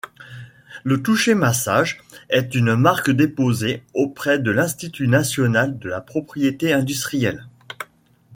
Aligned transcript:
Le 0.83 1.03
toucher-massage 1.03 2.01
est 2.29 2.55
une 2.55 2.73
marque 2.75 3.11
déposée 3.11 3.83
auprès 3.93 4.39
de 4.39 4.49
l’institut 4.49 5.07
national 5.07 5.77
de 5.77 5.89
la 5.89 6.01
propriété 6.01 6.73
industrielle. 6.73 7.45